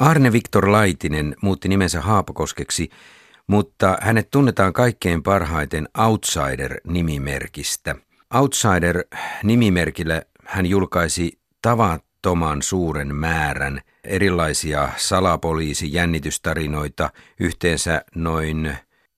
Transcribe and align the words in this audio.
Arne 0.00 0.32
Viktor 0.32 0.72
Laitinen 0.72 1.36
muutti 1.42 1.68
nimensä 1.68 2.00
Haapakoskeksi, 2.00 2.90
mutta 3.46 3.98
hänet 4.00 4.30
tunnetaan 4.30 4.72
kaikkein 4.72 5.22
parhaiten 5.22 5.88
Outsider-nimimerkistä. 5.98 7.94
Outsider-nimimerkillä 8.34 10.22
hän 10.44 10.66
julkaisi 10.66 11.38
tavattoman 11.62 12.62
suuren 12.62 13.14
määrän 13.14 13.80
erilaisia 14.04 14.88
salapoliisi-jännitystarinoita, 14.96 17.10
yhteensä 17.40 18.04
noin 18.14 18.76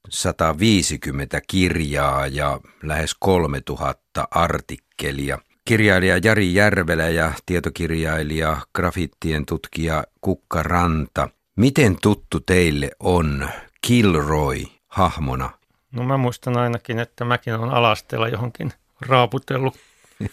150 0.09 1.41
kirjaa 1.46 2.27
ja 2.27 2.61
lähes 2.83 3.14
3000 3.14 4.29
artikkelia. 4.30 5.39
Kirjailija 5.64 6.18
Jari 6.24 6.54
Järvelä 6.54 7.08
ja 7.08 7.32
tietokirjailija, 7.46 8.56
grafittien 8.74 9.46
tutkija 9.46 10.04
Kukka 10.20 10.62
Ranta. 10.62 11.29
Miten 11.56 11.96
tuttu 12.02 12.40
teille 12.40 12.90
on 13.00 13.48
Kilroy 13.86 14.64
hahmona? 14.89 15.50
No 15.93 16.03
mä 16.03 16.17
muistan 16.17 16.58
ainakin, 16.58 16.98
että 16.98 17.25
mäkin 17.25 17.54
olen 17.54 17.70
alasteella 17.70 18.29
johonkin 18.29 18.72
raaputellut 19.00 19.76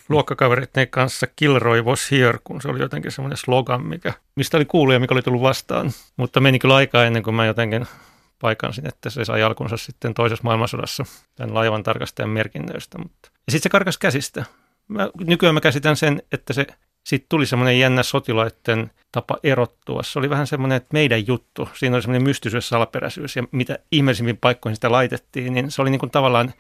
luokkakavereiden 0.09 0.89
kanssa 0.89 1.27
Kilroy 1.35 1.81
was 1.81 2.11
here, 2.11 2.39
kun 2.43 2.61
se 2.61 2.67
oli 2.67 2.79
jotenkin 2.79 3.11
semmoinen 3.11 3.37
slogan, 3.37 3.85
mikä, 3.85 4.13
mistä 4.35 4.57
oli 4.57 4.65
kuullut 4.65 4.93
ja 4.93 4.99
mikä 4.99 5.13
oli 5.13 5.21
tullut 5.21 5.41
vastaan. 5.41 5.91
Mutta 6.17 6.39
meni 6.39 6.59
kyllä 6.59 6.75
aikaa 6.75 7.05
ennen 7.05 7.23
kuin 7.23 7.35
mä 7.35 7.45
jotenkin 7.45 7.85
paikansin, 8.41 8.87
että 8.87 9.09
se 9.09 9.25
sai 9.25 9.43
alkunsa 9.43 9.77
sitten 9.77 10.13
toisessa 10.13 10.43
maailmansodassa 10.43 11.05
tämän 11.35 11.53
laivan 11.53 11.84
tarkastajan 11.84 12.29
merkinnöistä. 12.29 12.98
Mutta. 12.98 13.29
Ja 13.48 13.51
sitten 13.51 13.63
se 13.63 13.70
karkas 13.70 13.98
käsistä. 13.98 14.45
Mä, 14.89 15.09
nykyään 15.27 15.53
mä 15.55 15.61
käsitän 15.61 15.95
sen, 15.95 16.21
että 16.31 16.53
se 16.53 16.67
sitten 17.03 17.29
tuli 17.29 17.45
semmoinen 17.45 17.79
jännä 17.79 18.03
sotilaiden 18.03 18.91
tapa 19.12 19.38
erottua. 19.43 20.03
Se 20.03 20.20
oli 20.20 20.29
vähän 20.29 20.48
semmoinen, 20.48 20.75
että 20.75 20.89
meidän 20.93 21.27
juttu. 21.27 21.70
Siinä 21.73 21.95
oli 21.95 22.02
semmoinen 22.02 22.23
mystisyys, 22.23 22.70
salaperäisyys 22.70 23.35
ja 23.35 23.43
mitä 23.52 23.79
ihmeellisimmin 23.91 24.38
paikkoihin 24.38 24.76
sitä 24.76 24.91
laitettiin, 24.91 25.54
niin 25.54 25.71
se 25.71 25.82
oli 25.82 25.90
niin 25.90 25.99
kuin 25.99 26.12
tavallaan, 26.12 26.54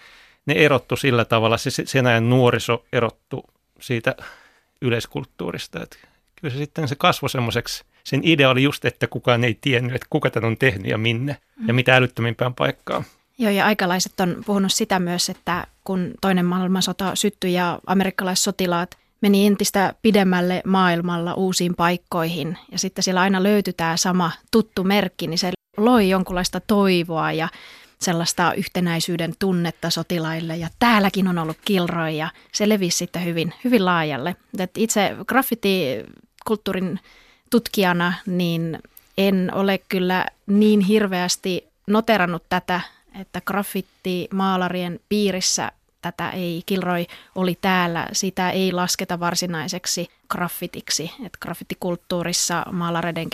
ne 0.45 0.53
erottu 0.53 0.95
sillä 0.95 1.25
tavalla, 1.25 1.57
se 1.57 1.69
sen 1.85 2.07
ajan 2.07 2.29
nuoriso 2.29 2.85
erottu 2.93 3.45
siitä 3.79 4.15
yleiskulttuurista. 4.81 5.83
Että 5.83 5.97
kyllä 6.35 6.53
se 6.53 6.57
sitten 6.57 6.87
se 6.87 6.95
kasvoi 6.95 7.29
semmoiseksi, 7.29 7.83
sen 8.03 8.21
idea 8.23 8.49
oli 8.49 8.63
just, 8.63 8.85
että 8.85 9.07
kukaan 9.07 9.43
ei 9.43 9.57
tiennyt, 9.61 9.95
että 9.95 10.07
kuka 10.09 10.29
tämän 10.29 10.47
on 10.47 10.57
tehnyt 10.57 10.87
ja 10.87 10.97
minne 10.97 11.37
ja 11.67 11.73
mitä 11.73 11.95
älyttömimpään 11.95 12.53
paikkaan. 12.53 13.03
Joo, 13.39 13.51
ja 13.51 13.65
aikalaiset 13.65 14.19
on 14.19 14.43
puhunut 14.45 14.73
sitä 14.73 14.99
myös, 14.99 15.29
että 15.29 15.67
kun 15.83 16.11
toinen 16.21 16.45
maailmansota 16.45 17.15
syttyi 17.15 17.53
ja 17.53 17.79
amerikkalaissotilaat 17.87 18.97
meni 19.21 19.47
entistä 19.47 19.93
pidemmälle 20.01 20.61
maailmalla 20.65 21.33
uusiin 21.33 21.75
paikkoihin 21.75 22.57
ja 22.71 22.79
sitten 22.79 23.03
siellä 23.03 23.21
aina 23.21 23.43
löytyi 23.43 23.73
tämä 23.73 23.97
sama 23.97 24.31
tuttu 24.51 24.83
merkki, 24.83 25.27
niin 25.27 25.37
se 25.37 25.51
loi 25.77 26.09
jonkunlaista 26.09 26.59
toivoa 26.59 27.31
ja 27.31 27.47
sellaista 27.99 28.53
yhtenäisyyden 28.53 29.33
tunnetta 29.39 29.89
sotilaille 29.89 30.57
ja 30.57 30.67
täälläkin 30.79 31.27
on 31.27 31.37
ollut 31.37 31.57
Kilroy 31.65 32.09
ja 32.09 32.29
se 32.51 32.69
levisi 32.69 32.97
sitten 32.97 33.25
hyvin, 33.25 33.53
hyvin 33.63 33.85
laajalle. 33.85 34.35
Et 34.59 34.77
itse 34.77 35.15
graffiti-kulttuurin 35.27 36.99
tutkijana 37.49 38.13
niin 38.25 38.79
en 39.17 39.51
ole 39.53 39.79
kyllä 39.89 40.25
niin 40.47 40.79
hirveästi 40.79 41.67
noterannut 41.87 42.43
tätä, 42.49 42.81
että 43.21 43.41
graffiti-maalarien 43.41 44.99
piirissä 45.09 45.71
tätä 46.01 46.29
ei, 46.29 46.61
Kilroy 46.65 47.05
oli 47.35 47.57
täällä, 47.61 48.07
sitä 48.11 48.49
ei 48.49 48.71
lasketa 48.71 49.19
varsinaiseksi 49.19 50.07
graffitiksi. 50.29 51.11
Että 51.25 51.37
graffitikulttuurissa 51.41 52.65
maalareiden 52.71 53.27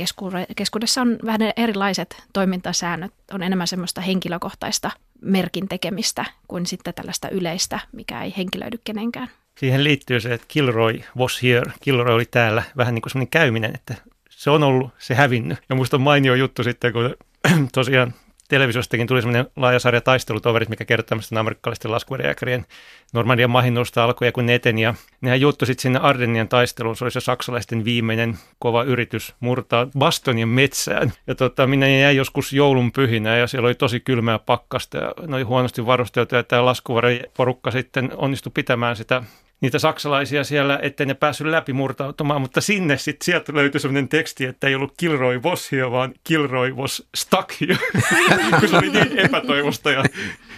keskuudessa 0.56 1.02
on 1.02 1.18
vähän 1.26 1.42
erilaiset 1.56 2.24
toimintasäännöt, 2.34 3.14
on 3.34 3.44
enemmän 3.44 3.68
semmoista 3.68 4.02
henkilökohtaista 4.02 4.92
merkin 5.22 5.68
tekemistä 5.68 6.26
kuin 6.48 6.66
sitten 6.66 6.94
tällaista 6.94 7.30
yleistä, 7.30 7.80
mikä 7.92 8.24
ei 8.24 8.34
henkilöidy 8.38 8.80
kenenkään. 8.84 9.30
Siihen 9.58 9.84
liittyy 9.84 10.20
se, 10.20 10.34
että 10.34 10.46
Kilroy 10.48 11.00
was 11.18 11.44
here, 11.44 11.72
Kilroy 11.82 12.16
oli 12.16 12.26
täällä, 12.26 12.64
vähän 12.78 12.96
niin 12.96 13.02
kuin 13.02 13.12
semmoinen 13.12 13.32
käyminen, 13.32 13.76
että 13.76 13.96
se 14.30 14.50
on 14.50 14.64
ollut, 14.64 14.92
se 14.98 15.16
hävinnyt. 15.16 15.60
Ja 15.70 15.76
musta 15.76 15.98
on 15.98 16.02
mainio 16.02 16.36
juttu 16.36 16.64
sitten, 16.64 16.94
kun 16.94 17.16
tosiaan 17.74 18.14
televisiostakin 18.48 19.08
tuli 19.08 19.22
semmoinen 19.22 19.52
laaja 19.56 19.80
sarja 19.80 20.02
taistelutoverit, 20.02 20.70
mikä 20.70 20.86
kertoo 20.86 21.08
tämmöisten 21.08 21.38
amerikkalaisten 21.38 21.92
laskuvarjääkärien 21.92 22.66
Normandian 23.14 23.50
mahinnusta 23.50 24.04
alkuja 24.04 24.32
kun 24.32 24.46
ne 24.46 24.56
eten. 24.56 24.80
Ja 24.80 24.94
nehän 25.22 25.42
juttu 25.42 25.66
sitten 25.66 25.82
sinne 25.82 26.00
Ardennien 26.00 26.48
taisteluun. 26.48 26.96
Se 26.96 27.04
oli 27.04 27.12
se 27.12 27.20
saksalaisten 27.20 27.86
viimeinen 27.86 28.38
kova 28.60 28.84
yritys 28.84 29.36
murtaa 29.40 29.88
Bastonien 30.00 30.48
metsään. 30.48 31.14
Ja 31.28 31.36
tota, 31.36 31.68
minä 31.68 31.88
jäin 31.88 32.18
joskus 32.18 32.54
joulun 32.54 32.92
pyhinä 32.92 33.38
ja 33.38 33.48
siellä 33.48 33.68
oli 33.68 33.76
tosi 33.76 34.00
kylmää 34.00 34.40
pakkasta 34.40 34.98
ja 34.98 35.14
ne 35.28 35.36
oli 35.36 35.44
huonosti 35.44 35.86
varusteltu. 35.86 36.36
Ja 36.36 36.44
tämä 36.44 36.66
laskuvarjaporukka 36.66 37.72
sitten 37.72 38.12
onnistui 38.16 38.52
pitämään 38.54 38.96
sitä 38.96 39.24
niitä 39.62 39.80
saksalaisia 39.80 40.44
siellä, 40.44 40.80
ettei 40.82 41.06
ne 41.06 41.14
päässyt 41.14 41.48
läpi 41.48 41.74
murtautumaan, 41.74 42.42
mutta 42.42 42.62
sinne 42.62 42.98
sitten 42.98 43.26
sieltä 43.26 43.54
löytyi 43.54 43.80
sellainen 43.82 44.10
teksti, 44.10 44.46
että 44.46 44.68
ei 44.68 44.76
ollut 44.76 44.94
Kilroy 44.98 45.40
was 45.40 45.72
vaan 45.92 46.14
Kilroy 46.24 46.72
was 46.72 47.08
stuck 47.16 47.50
here, 47.62 47.78
kun 48.60 48.70
se 48.70 48.78
oli 48.78 48.90
niin 48.90 49.20
epätoivosta 49.20 49.92
ja 49.92 50.04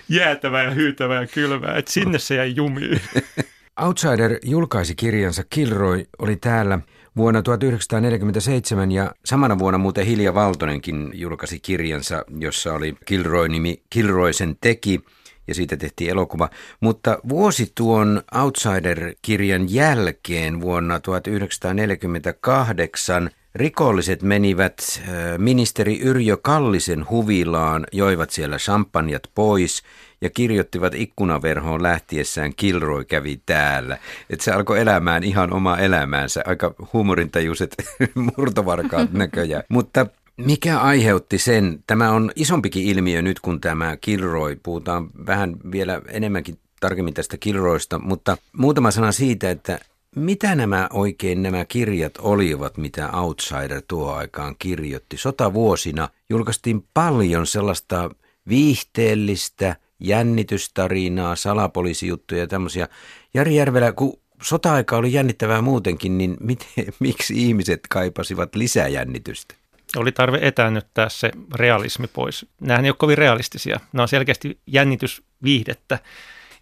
jäätävää 0.10 0.64
ja 0.64 0.72
hyytävää 0.72 1.22
ja 1.22 1.28
kylmää, 1.28 1.78
että 1.78 1.92
sinne 1.92 2.20
se 2.20 2.36
jäi 2.36 2.54
jumiin. 2.56 3.02
Outsider 3.82 4.40
julkaisi 4.44 4.96
kirjansa 4.96 5.44
Kilroy 5.50 6.06
oli 6.20 6.36
täällä 6.36 6.80
vuonna 7.18 7.42
1947 7.42 8.92
ja 8.92 9.12
samana 9.26 9.60
vuonna 9.60 9.78
muuten 9.78 10.06
Hilja 10.06 10.34
Valtonenkin 10.34 11.12
julkaisi 11.14 11.60
kirjansa, 11.60 12.26
jossa 12.40 12.74
oli 12.74 12.96
Kilroy-nimi 13.06 13.82
Kilroy 13.90 14.34
sen 14.34 14.58
teki– 14.62 15.02
ja 15.48 15.56
siitä 15.56 15.78
tehtiin 15.78 16.12
elokuva. 16.12 16.50
Mutta 16.80 17.20
vuosi 17.30 17.72
tuon 17.76 18.24
Outsider-kirjan 18.36 19.74
jälkeen 19.74 20.62
vuonna 20.62 21.00
1948 21.00 23.30
rikolliset 23.56 24.24
menivät 24.24 25.02
ministeri 25.38 26.00
Yrjö 26.00 26.38
Kallisen 26.38 27.10
huvilaan, 27.10 27.88
joivat 27.92 28.30
siellä 28.30 28.58
champanjat 28.58 29.24
pois 29.36 29.84
ja 30.22 30.30
kirjoittivat 30.30 30.94
ikkunaverhoon 30.96 31.84
lähtiessään 31.84 32.56
Kilroy 32.56 33.06
kävi 33.06 33.42
täällä. 33.46 33.98
Että 34.30 34.44
se 34.44 34.52
alkoi 34.52 34.80
elämään 34.80 35.24
ihan 35.24 35.54
oma 35.54 35.78
elämäänsä. 35.78 36.44
Aika 36.46 36.74
huumorintajuiset 36.94 37.76
murtovarkaat 38.38 39.14
näköjään. 39.14 39.64
Mutta 39.70 40.06
mikä 40.38 40.80
aiheutti 40.80 41.38
sen? 41.38 41.84
Tämä 41.88 42.12
on 42.12 42.32
isompikin 42.36 42.84
ilmiö 42.84 43.22
nyt, 43.22 43.40
kun 43.40 43.62
tämä 43.62 43.98
Kilroy, 43.98 44.56
puhutaan 44.64 45.10
vähän 45.26 45.58
vielä 45.72 46.02
enemmänkin 46.08 46.60
tarkemmin 46.80 47.14
tästä 47.14 47.38
Kilroista, 47.38 48.00
mutta 48.00 48.38
muutama 48.58 48.92
sana 48.92 49.12
siitä, 49.12 49.52
että 49.52 49.80
mitä 50.16 50.56
nämä 50.56 50.90
oikein 50.94 51.44
nämä 51.44 51.66
kirjat 51.66 52.14
olivat, 52.20 52.78
mitä 52.78 53.12
Outsider 53.12 53.82
tuo 53.88 54.12
aikaan 54.12 54.56
kirjoitti? 54.60 55.18
Sotavuosina 55.18 56.10
julkaistiin 56.30 56.86
paljon 56.94 57.48
sellaista 57.48 58.10
viihteellistä 58.50 59.76
jännitystarinaa, 60.00 61.36
salapoliisijuttuja 61.36 62.42
ja 62.42 62.48
tämmöisiä. 62.48 62.88
Jari 63.34 63.56
Järvelä, 63.56 63.92
kun 63.92 64.20
sota-aika 64.42 64.98
oli 64.98 65.14
jännittävää 65.14 65.62
muutenkin, 65.62 66.18
niin 66.18 66.38
miten, 66.40 66.68
miksi 67.00 67.48
ihmiset 67.48 67.80
kaipasivat 67.90 68.56
lisäjännitystä? 68.56 69.56
Oli 69.96 70.12
tarve 70.12 70.40
etäännyttää 70.42 71.10
se 71.10 71.32
realismi 71.56 72.08
pois. 72.08 72.46
Nämähän 72.62 72.86
ei 72.86 72.90
ole 72.90 72.96
kovin 73.00 73.18
realistisia. 73.18 73.80
Nämä 73.94 74.02
on 74.02 74.08
selkeästi 74.08 74.60
jännitysviihdettä. 74.68 76.00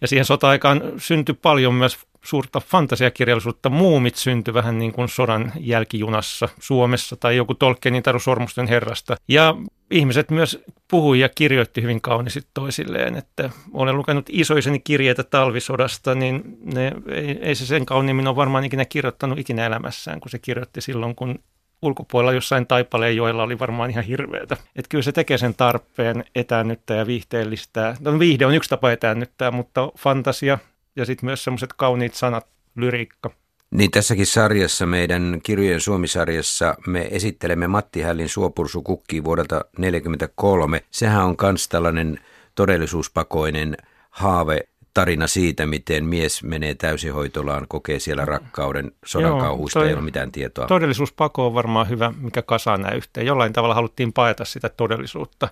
Ja 0.00 0.08
siihen 0.08 0.24
sota-aikaan 0.24 0.82
syntyi 0.98 1.34
paljon 1.42 1.74
myös 1.74 1.98
suurta 2.24 2.60
fantasiakirjallisuutta. 2.60 3.70
Muumit 3.70 4.16
syntyi 4.16 4.54
vähän 4.54 4.78
niin 4.78 4.92
kuin 4.92 5.08
sodan 5.08 5.52
jälkijunassa 5.60 6.48
Suomessa 6.60 7.16
tai 7.16 7.36
joku 7.36 7.54
Tolkienin 7.54 8.02
taru 8.02 8.20
Sormusten 8.20 8.68
herrasta. 8.68 9.16
Ja 9.28 9.54
ihmiset 9.90 10.30
myös 10.30 10.62
puhui 10.90 11.20
ja 11.20 11.28
kirjoitti 11.28 11.82
hyvin 11.82 12.00
kauniisti 12.00 12.40
toisilleen, 12.54 13.16
että 13.16 13.50
olen 13.72 13.96
lukenut 13.96 14.26
isoiseni 14.28 14.78
kirjeitä 14.78 15.22
talvisodasta, 15.22 16.14
niin 16.14 16.42
ne, 16.60 16.92
ei, 17.08 17.38
ei 17.40 17.54
se 17.54 17.66
sen 17.66 17.86
kauniimmin 17.86 18.28
ole 18.28 18.36
varmaan 18.36 18.64
ikinä 18.64 18.84
kirjoittanut 18.84 19.38
ikinä 19.38 19.66
elämässään, 19.66 20.20
kun 20.20 20.30
se 20.30 20.38
kirjoitti 20.38 20.80
silloin, 20.80 21.14
kun 21.14 21.38
ulkopuolella 21.82 22.32
jossain 22.32 22.66
taipaleen 22.66 23.16
joilla 23.16 23.42
oli 23.42 23.58
varmaan 23.58 23.90
ihan 23.90 24.04
hirveätä. 24.04 24.56
Että 24.76 24.88
kyllä 24.88 25.02
se 25.02 25.12
tekee 25.12 25.38
sen 25.38 25.54
tarpeen 25.54 26.24
etäännyttää 26.34 26.96
ja 26.96 27.06
viihteellistää. 27.06 27.96
No, 28.00 28.18
viihde 28.18 28.46
on 28.46 28.54
yksi 28.54 28.70
tapa 28.70 28.92
etäännyttää, 28.92 29.50
mutta 29.50 29.92
fantasia 29.98 30.58
ja 30.96 31.04
sitten 31.04 31.26
myös 31.26 31.44
semmoiset 31.44 31.72
kauniit 31.72 32.14
sanat, 32.14 32.46
lyriikka. 32.76 33.30
Niin 33.70 33.90
tässäkin 33.90 34.26
sarjassa, 34.26 34.86
meidän 34.86 35.40
Kirjojen 35.42 35.80
Suomi-sarjassa, 35.80 36.74
me 36.86 37.08
esittelemme 37.10 37.66
Matti 37.68 38.02
Hällin 38.02 38.28
Suopursu 38.28 38.82
Kukki 38.82 39.24
vuodelta 39.24 39.54
1943. 39.54 40.84
Sehän 40.90 41.24
on 41.24 41.36
myös 41.42 41.68
tällainen 41.68 42.20
todellisuuspakoinen 42.54 43.76
haave 44.10 44.68
tarina 44.96 45.26
siitä, 45.26 45.66
miten 45.66 46.04
mies 46.04 46.42
menee 46.42 46.74
täysihoitolaan, 46.74 47.66
kokee 47.68 47.98
siellä 47.98 48.24
rakkauden, 48.24 48.92
sodan 49.04 49.38
kauhuista, 49.38 49.84
ei 49.84 49.94
ole 49.94 50.02
mitään 50.02 50.32
tietoa. 50.32 50.66
Todellisuuspako 50.66 51.46
on 51.46 51.54
varmaan 51.54 51.88
hyvä, 51.88 52.12
mikä 52.20 52.42
kasaa 52.42 52.76
nämä 52.76 52.94
yhteen. 52.94 53.26
Jollain 53.26 53.52
tavalla 53.52 53.74
haluttiin 53.74 54.12
paeta 54.12 54.44
sitä 54.44 54.68
todellisuutta. 54.68 55.48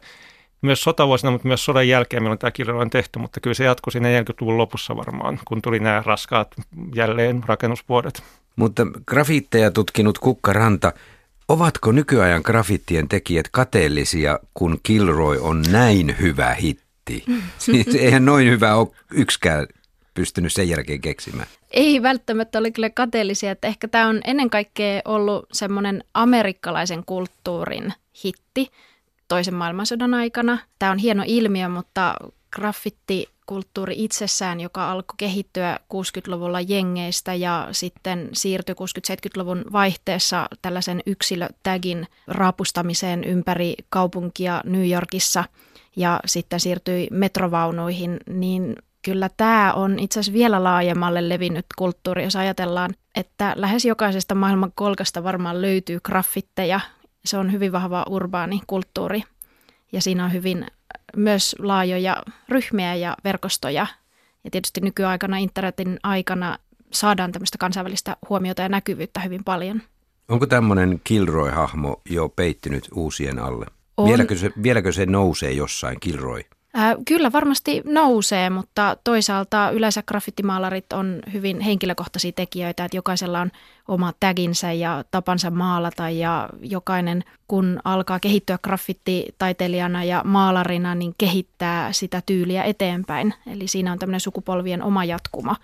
Myös 0.63 0.83
sotavuosina, 0.83 1.31
mutta 1.31 1.49
myös 1.49 1.65
sodan 1.65 1.89
jälkeen, 1.89 2.23
milloin 2.23 2.39
tämä 2.39 2.51
kirja 2.51 2.75
on 2.75 2.91
tehty, 2.91 3.19
mutta 3.19 3.41
kyllä 3.41 3.55
se 3.55 3.65
jatkui 3.65 3.93
siinä 3.93 4.21
40-luvun 4.21 4.59
lopussa 4.59 4.97
varmaan, 4.97 5.41
kun 5.45 5.63
tuli 5.63 5.79
nämä 5.79 6.03
raskaat 6.07 6.55
jälleen 6.95 7.43
rakennusvuodet. 7.47 8.23
Mutta 8.57 8.87
grafiitteja 9.07 9.71
tutkinut 9.71 10.19
Kukka 10.19 10.53
Ranta, 10.53 10.93
ovatko 11.49 11.93
nykyajan 11.93 12.43
grafittien 12.45 13.09
tekijät 13.09 13.49
kateellisia, 13.51 14.39
kun 14.55 14.79
Kilroy 14.83 15.39
on 15.41 15.63
näin 15.73 16.17
hyvä 16.21 16.55
hitti? 16.55 16.84
Siis 17.59 17.95
eihän 17.95 18.25
noin 18.25 18.51
hyvä 18.51 18.75
ole 18.75 18.89
yksikään 19.13 19.67
pystynyt 20.15 20.53
sen 20.53 20.69
jälkeen 20.69 21.01
keksimään. 21.01 21.47
Ei 21.71 22.03
välttämättä 22.03 22.59
ole 22.59 22.71
kyllä 22.71 22.91
kateellisia, 22.91 23.51
että 23.51 23.69
ehkä 23.69 23.89
tämä 23.89 24.09
on 24.09 24.21
ennen 24.25 24.51
kaikkea 24.51 25.03
ollut 25.05 25.47
semmoinen 25.53 26.05
amerikkalaisen 26.15 27.05
kulttuurin 27.07 27.93
hitti 28.25 28.71
toisen 29.29 29.55
maailmansodan 29.55 30.15
aikana. 30.15 30.59
Tämä 30.79 30.93
on 30.93 30.99
hieno 30.99 31.25
ilmiö, 31.27 31.69
mutta 31.69 32.15
graffitti 32.53 33.29
kulttuuri 33.47 33.95
itsessään, 34.05 34.61
joka 34.61 34.91
alkoi 34.91 35.15
kehittyä 35.17 35.79
60-luvulla 35.95 36.61
jengeistä 36.61 37.35
ja 37.35 37.69
sitten 37.73 38.29
siirtyi 38.33 38.75
60-70-luvun 38.75 39.65
vaihteessa 39.73 40.49
tällaisen 40.63 41.01
yksilötagin 41.07 42.07
raapustamiseen 42.27 43.25
ympäri 43.25 43.75
kaupunkia 43.89 44.61
New 44.65 44.91
Yorkissa 44.91 45.45
ja 45.97 46.21
sitten 46.27 46.61
siirtyi 46.61 47.09
metrovaunuihin, 47.11 48.21
niin 48.27 48.77
kyllä 49.03 49.31
tämä 49.37 49.73
on 49.73 49.99
itse 49.99 50.21
asiassa 50.21 50.39
vielä 50.39 50.65
laajemmalle 50.65 51.29
levinnyt 51.29 51.67
kulttuuri, 51.77 52.25
jos 52.25 52.37
ajatellaan, 52.37 52.95
että 53.15 53.53
lähes 53.57 53.85
jokaisesta 53.85 54.35
maailman 54.35 54.73
kolkasta 54.75 55.25
varmaan 55.25 55.63
löytyy 55.63 56.01
graffitteja. 56.05 56.81
Se 57.25 57.39
on 57.39 57.53
hyvin 57.53 57.73
vahva 57.73 58.05
urbaani 58.11 58.61
kulttuuri 58.67 59.23
ja 59.93 60.01
siinä 60.01 60.25
on 60.25 60.33
hyvin 60.33 60.67
myös 61.17 61.57
laajoja 61.59 62.23
ryhmiä 62.49 62.95
ja 62.95 63.17
verkostoja. 63.25 63.87
Ja 64.45 64.51
tietysti 64.51 64.81
nykyaikana, 64.81 65.37
internetin 65.37 65.99
aikana 66.03 66.59
saadaan 66.91 67.33
tämmöistä 67.33 67.59
kansainvälistä 67.59 68.17
huomiota 68.29 68.63
ja 68.63 68.69
näkyvyyttä 68.69 69.21
hyvin 69.21 69.45
paljon. 69.45 69.83
Onko 70.29 70.47
tämmöinen 70.47 71.01
Kilroy-hahmo 71.05 72.03
jo 72.11 72.29
peittynyt 72.29 72.89
uusien 72.95 73.39
alle? 73.39 73.67
On. 73.97 74.09
Vieläkö, 74.09 74.37
se, 74.37 74.51
vieläkö 74.63 74.93
se 74.93 75.07
nousee 75.07 75.53
jossain, 75.53 76.01
Kilroy? 76.01 76.41
Äh, 76.79 76.97
kyllä 77.09 77.33
varmasti 77.33 77.83
nousee, 77.85 78.51
mutta 78.51 78.97
toisaalta 79.05 79.71
yleensä 79.71 80.03
graffitimaalarit 80.03 80.93
on 80.93 81.21
hyvin 81.33 81.61
henkilökohtaisia 81.61 82.33
tekijöitä, 82.33 82.85
että 82.85 82.97
jokaisella 82.97 83.41
on 83.41 83.51
oma 83.89 84.13
taginsä 84.21 84.73
ja 84.73 85.05
tapansa 85.11 85.51
maalata 85.51 86.11
ja 86.11 86.49
jokainen 86.61 87.25
kun 87.49 87.81
alkaa 87.85 88.21
kehittyä 88.21 88.59
graffititaiteilijana 88.63 90.05
ja 90.05 90.23
maalarina, 90.25 90.95
niin 90.95 91.15
kehittää 91.19 91.93
sitä 91.93 92.23
tyyliä 92.27 92.65
eteenpäin. 92.65 93.35
Eli 93.47 93.69
siinä 93.69 93.93
on 93.93 93.99
tämmöinen 93.99 94.21
sukupolvien 94.21 94.83
oma 94.83 95.05
jatkuma. 95.05 95.57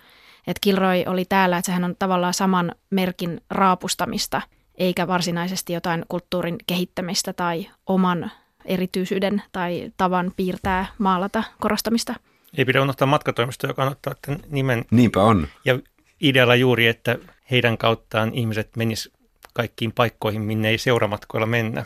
Et 0.47 0.59
Kilroy 0.59 1.03
oli 1.05 1.25
täällä, 1.25 1.57
että 1.57 1.65
sehän 1.65 1.83
on 1.83 1.95
tavallaan 1.99 2.33
saman 2.33 2.75
merkin 2.89 3.41
raapustamista, 3.49 4.41
eikä 4.81 5.07
varsinaisesti 5.07 5.73
jotain 5.73 6.05
kulttuurin 6.07 6.57
kehittämistä 6.67 7.33
tai 7.33 7.67
oman 7.85 8.31
erityisyyden 8.65 9.41
tai 9.51 9.91
tavan 9.97 10.31
piirtää, 10.37 10.85
maalata 10.97 11.43
korostamista. 11.59 12.15
Ei 12.57 12.65
pidä 12.65 12.81
unohtaa 12.81 13.05
matkatoimistoa, 13.05 13.69
joka 13.69 13.83
on 13.83 13.91
ottaa 13.91 14.15
tämän 14.21 14.39
nimen. 14.49 14.85
Niinpä 14.91 15.23
on. 15.23 15.47
Ja 15.65 15.79
idealla 16.21 16.55
juuri, 16.55 16.87
että 16.87 17.17
heidän 17.51 17.77
kauttaan 17.77 18.33
ihmiset 18.33 18.75
menis 18.75 19.11
kaikkiin 19.53 19.91
paikkoihin, 19.91 20.41
minne 20.41 20.69
ei 20.69 20.77
seuramatkoilla 20.77 21.47
mennä. 21.47 21.85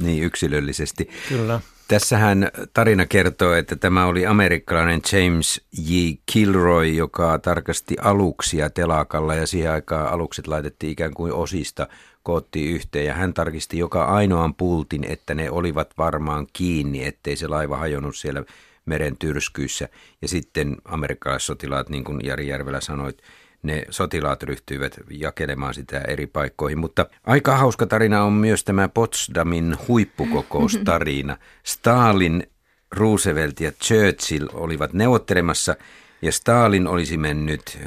Niin, 0.00 0.22
yksilöllisesti. 0.22 1.10
Kyllä. 1.28 1.60
Tässähän 1.88 2.50
tarina 2.74 3.06
kertoo, 3.06 3.52
että 3.54 3.76
tämä 3.76 4.06
oli 4.06 4.26
amerikkalainen 4.26 5.00
James 5.12 5.60
J. 5.78 5.94
Kilroy, 6.32 6.86
joka 6.86 7.38
tarkasti 7.38 7.96
aluksia 8.00 8.70
telakalla 8.70 9.34
ja 9.34 9.46
siihen 9.46 9.72
aikaan 9.72 10.12
alukset 10.12 10.46
laitettiin 10.46 10.92
ikään 10.92 11.14
kuin 11.14 11.32
osista 11.32 11.88
koottiin 12.26 12.74
yhteen 12.74 13.06
ja 13.06 13.14
hän 13.14 13.34
tarkisti 13.34 13.78
joka 13.78 14.04
ainoan 14.04 14.54
pultin, 14.54 15.04
että 15.04 15.34
ne 15.34 15.50
olivat 15.50 15.90
varmaan 15.98 16.46
kiinni, 16.52 17.04
ettei 17.04 17.36
se 17.36 17.48
laiva 17.48 17.76
hajonnut 17.76 18.16
siellä 18.16 18.44
meren 18.86 19.16
tyrskyissä. 19.18 19.88
Ja 20.22 20.28
sitten 20.28 20.76
amerikkalaissotilaat, 20.84 21.88
niin 21.88 22.04
kuin 22.04 22.20
Jari 22.22 22.48
Järvelä 22.48 22.80
sanoi, 22.80 23.12
ne 23.62 23.82
sotilaat 23.90 24.42
ryhtyivät 24.42 25.00
jakelemaan 25.10 25.74
sitä 25.74 26.00
eri 26.00 26.26
paikkoihin. 26.26 26.78
Mutta 26.78 27.06
aika 27.24 27.56
hauska 27.56 27.86
tarina 27.86 28.24
on 28.24 28.32
myös 28.32 28.64
tämä 28.64 28.88
Potsdamin 28.88 29.76
huippukokoustarina. 29.88 31.36
Stalin, 31.72 32.46
Roosevelt 32.90 33.60
ja 33.60 33.72
Churchill 33.72 34.48
olivat 34.52 34.92
neuvottelemassa 34.92 35.76
ja 36.22 36.32
Stalin 36.32 36.86
olisi 36.86 37.16
mennyt 37.16 37.78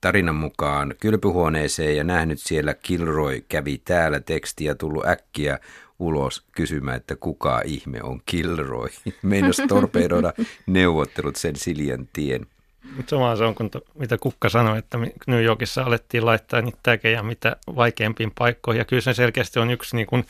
tarinan 0.00 0.34
mukaan 0.34 0.94
kylpyhuoneeseen 1.00 1.96
ja 1.96 2.04
nähnyt 2.04 2.38
siellä 2.38 2.74
Kilroy 2.74 3.40
kävi 3.48 3.78
täällä 3.78 4.20
tekstiä 4.20 4.74
tullut 4.74 5.06
äkkiä 5.06 5.58
ulos 5.98 6.44
kysymään, 6.52 6.96
että 6.96 7.16
kuka 7.16 7.62
ihme 7.64 8.02
on 8.02 8.20
Kilroy. 8.26 8.88
Meinas 9.22 9.62
torpedoida 9.68 10.32
neuvottelut 10.66 11.36
sen 11.36 11.56
Siljan 11.56 12.08
tien. 12.12 12.46
Sama 13.06 13.36
se 13.36 13.44
on, 13.44 13.54
kun 13.54 13.70
to, 13.70 13.80
mitä 13.94 14.18
Kukka 14.18 14.48
sanoi, 14.48 14.78
että 14.78 14.98
New 15.26 15.44
Yorkissa 15.44 15.82
alettiin 15.82 16.26
laittaa 16.26 16.62
niitä 16.62 16.78
täkejä 16.82 17.22
mitä 17.22 17.56
vaikeampiin 17.76 18.32
paikkoihin. 18.38 18.78
Ja 18.78 18.84
kyllä 18.84 19.00
se 19.00 19.14
selkeästi 19.14 19.58
on 19.58 19.70
yksi 19.70 19.96
niin 19.96 20.06
kuin, 20.06 20.24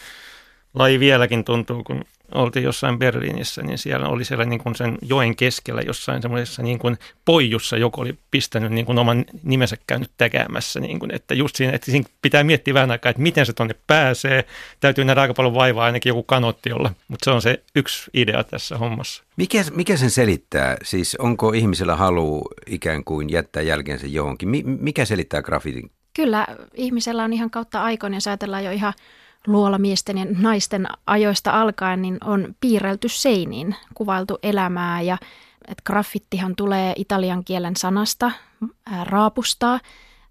laji 0.74 1.00
vieläkin 1.00 1.44
tuntuu, 1.44 1.84
kun 1.84 2.04
oltiin 2.34 2.64
jossain 2.64 2.98
Berliinissä, 2.98 3.62
niin 3.62 3.78
siellä 3.78 4.08
oli 4.08 4.24
siellä 4.24 4.44
niin 4.44 4.60
kuin 4.60 4.74
sen 4.74 4.98
joen 5.02 5.36
keskellä 5.36 5.82
jossain 5.86 6.22
semmoisessa 6.22 6.62
niin 6.62 6.78
kuin 6.78 6.98
poijussa, 7.24 7.76
joku 7.76 8.00
oli 8.00 8.18
pistänyt 8.30 8.72
niin 8.72 8.86
kuin 8.86 8.98
oman 8.98 9.24
nimensä 9.42 9.76
käynyt 9.86 10.10
tekemässä. 10.18 10.80
Niin 10.80 10.98
kuin, 10.98 11.14
että 11.14 11.34
just 11.34 11.56
siinä, 11.56 11.72
että 11.72 11.90
siinä 11.90 12.08
pitää 12.22 12.44
miettiä 12.44 12.74
vähän 12.74 12.90
aikaa, 12.90 13.10
että 13.10 13.22
miten 13.22 13.46
se 13.46 13.52
tonne 13.52 13.74
pääsee. 13.86 14.44
Täytyy 14.80 15.04
nähdä 15.04 15.20
aika 15.20 15.34
paljon 15.34 15.54
vaivaa 15.54 15.84
ainakin 15.84 16.10
joku 16.10 16.22
kanotti 16.22 16.72
olla, 16.72 16.90
mutta 17.08 17.24
se 17.24 17.30
on 17.30 17.42
se 17.42 17.62
yksi 17.74 18.10
idea 18.14 18.44
tässä 18.44 18.78
hommassa. 18.78 19.24
Mikä, 19.36 19.64
mikä 19.74 19.96
sen 19.96 20.10
selittää? 20.10 20.76
Siis 20.82 21.16
onko 21.16 21.52
ihmisellä 21.52 21.96
halu 21.96 22.42
ikään 22.66 23.04
kuin 23.04 23.30
jättää 23.30 23.62
jälkeensä 23.62 24.06
johonkin? 24.06 24.48
mikä 24.80 25.04
selittää 25.04 25.42
grafitin? 25.42 25.90
Kyllä, 26.16 26.46
ihmisellä 26.74 27.24
on 27.24 27.32
ihan 27.32 27.50
kautta 27.50 27.82
aikoina, 27.82 28.16
jos 28.16 28.26
ajatellaan 28.26 28.64
jo 28.64 28.70
ihan 28.70 28.92
luolamiesten 29.46 30.18
ja 30.18 30.26
naisten 30.38 30.86
ajoista 31.06 31.60
alkaen, 31.60 32.02
niin 32.02 32.18
on 32.24 32.54
piirrelty 32.60 33.08
seiniin, 33.08 33.74
kuvailtu 33.94 34.38
elämää 34.42 35.00
ja 35.00 35.18
että 35.68 35.82
graffittihan 35.86 36.56
tulee 36.56 36.92
italian 36.96 37.44
kielen 37.44 37.76
sanasta 37.76 38.30
ää, 38.86 39.04
raapustaa 39.04 39.80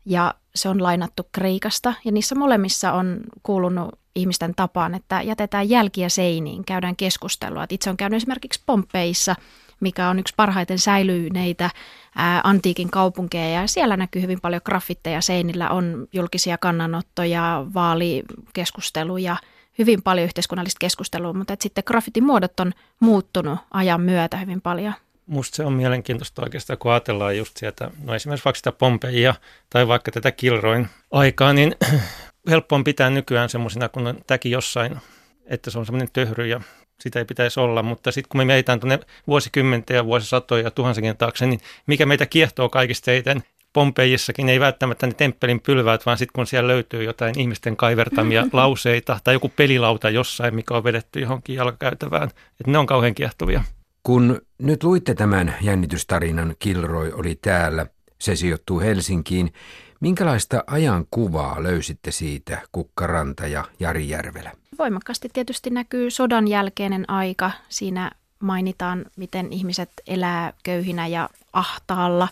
ja 0.05 0.33
se 0.55 0.69
on 0.69 0.83
lainattu 0.83 1.23
Kreikasta 1.31 1.93
ja 2.05 2.11
niissä 2.11 2.35
molemmissa 2.35 2.93
on 2.93 3.19
kuulunut 3.43 3.99
ihmisten 4.15 4.55
tapaan, 4.55 4.95
että 4.95 5.21
jätetään 5.21 5.69
jälkiä 5.69 6.09
seiniin, 6.09 6.65
käydään 6.65 6.95
keskustelua. 6.95 7.65
itse 7.69 7.89
on 7.89 7.97
käynyt 7.97 8.17
esimerkiksi 8.17 8.63
Pompeissa– 8.65 9.35
mikä 9.83 10.09
on 10.09 10.19
yksi 10.19 10.33
parhaiten 10.37 10.79
säilyneitä 10.79 11.69
ää, 12.15 12.41
antiikin 12.43 12.91
kaupunkeja. 12.91 13.61
Ja 13.61 13.67
siellä 13.67 13.97
näkyy 13.97 14.21
hyvin 14.21 14.41
paljon 14.41 14.61
graffitteja 14.65 15.21
seinillä, 15.21 15.69
on 15.69 16.07
julkisia 16.13 16.57
kannanottoja, 16.57 17.65
vaalikeskusteluja, 17.73 19.37
hyvin 19.77 20.01
paljon 20.01 20.25
yhteiskunnallista 20.25 20.79
keskustelua, 20.79 21.33
mutta 21.33 21.55
sitten 21.59 21.83
graffitin 21.87 22.23
muodot 22.23 22.59
on 22.59 22.71
muuttunut 22.99 23.59
ajan 23.71 24.01
myötä 24.01 24.37
hyvin 24.37 24.61
paljon. 24.61 24.93
Musta 25.25 25.55
se 25.55 25.65
on 25.65 25.73
mielenkiintoista 25.73 26.41
oikeastaan, 26.41 26.79
kun 26.79 26.91
ajatellaan 26.91 27.37
just 27.37 27.57
sieltä, 27.57 27.91
no 28.03 28.15
esimerkiksi 28.15 28.45
vaikka 28.45 28.57
sitä 28.57 28.71
Pompeia 28.71 29.35
tai 29.69 29.87
vaikka 29.87 30.11
tätä 30.11 30.31
Kilroin 30.31 30.87
aikaa, 31.11 31.53
niin 31.53 31.75
helppo 32.49 32.75
on 32.75 32.83
pitää 32.83 33.09
nykyään 33.09 33.49
semmoisena, 33.49 33.89
kun 33.89 34.07
on 34.07 34.17
tämäkin 34.27 34.51
jossain, 34.51 34.97
että 35.45 35.71
se 35.71 35.79
on 35.79 35.85
semmoinen 35.85 36.09
töhry 36.13 36.47
ja 36.47 36.61
sitä 37.03 37.19
ei 37.19 37.25
pitäisi 37.25 37.59
olla, 37.59 37.83
mutta 37.83 38.11
sitten 38.11 38.29
kun 38.29 38.37
me 38.37 38.45
meitään 38.45 38.79
tuonne 38.79 38.99
vuosikymmenten 39.27 39.95
ja 39.95 40.05
vuosisatoja 40.05 40.63
ja 40.63 40.71
tuhansikin 40.71 41.17
taakse, 41.17 41.45
niin 41.45 41.59
mikä 41.87 42.05
meitä 42.05 42.25
kiehtoo 42.25 42.69
kaikista 42.69 43.05
teidän 43.05 43.43
Pompeijissakin 43.73 44.49
ei 44.49 44.59
välttämättä 44.59 45.07
ne 45.07 45.13
temppelin 45.13 45.59
pylväät, 45.59 46.05
vaan 46.05 46.17
sitten 46.17 46.33
kun 46.33 46.47
siellä 46.47 46.67
löytyy 46.67 47.03
jotain 47.03 47.39
ihmisten 47.39 47.77
kaivertamia 47.77 48.45
lauseita 48.53 49.19
tai 49.23 49.35
joku 49.35 49.49
pelilauta 49.49 50.09
jossain, 50.09 50.55
mikä 50.55 50.73
on 50.73 50.83
vedetty 50.83 51.19
johonkin 51.19 51.55
jalkakäytävään, 51.55 52.23
että 52.23 52.71
ne 52.71 52.77
on 52.77 52.85
kauhean 52.85 53.15
kiehtovia. 53.15 53.63
Kun 54.03 54.41
nyt 54.57 54.83
luitte 54.83 55.15
tämän 55.15 55.55
jännitystarinan, 55.61 56.55
Kilroy 56.59 57.11
oli 57.15 57.35
täällä, 57.35 57.85
se 58.19 58.35
sijoittuu 58.35 58.79
Helsinkiin. 58.79 59.53
Minkälaista 59.99 60.63
ajankuvaa 60.67 61.63
löysitte 61.63 62.11
siitä 62.11 62.61
Kukkaranta 62.71 63.47
ja 63.47 63.65
Jari 63.79 64.09
Järvelä? 64.09 64.51
Voimakkaasti 64.79 65.29
tietysti 65.33 65.69
näkyy 65.69 66.11
sodan 66.11 66.47
jälkeinen 66.47 67.09
aika. 67.09 67.51
Siinä 67.69 68.11
mainitaan, 68.39 69.05
miten 69.15 69.53
ihmiset 69.53 69.89
elää 70.07 70.53
köyhinä 70.63 71.07
ja 71.07 71.29
ahtaalla 71.53 72.27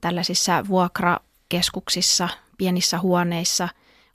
tällaisissa 0.00 0.64
vuokrakeskuksissa, 0.68 2.28
pienissä 2.58 2.98
huoneissa, 2.98 3.68